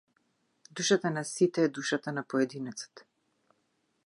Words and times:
Душата 0.79 1.11
на 1.17 1.23
сите 1.33 1.63
е 1.67 1.71
душата 1.79 2.15
на 2.19 2.25
поединецот. 2.35 3.05